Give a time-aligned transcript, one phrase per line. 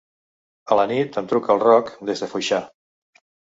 [0.71, 2.65] A la nit em truca el Roc des de Foixà.